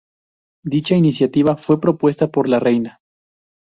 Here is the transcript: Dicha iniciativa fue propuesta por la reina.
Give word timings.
Dicha 0.65 0.95
iniciativa 0.95 1.55
fue 1.57 1.79
propuesta 1.79 2.29
por 2.31 2.49
la 2.49 2.59
reina. 2.59 3.01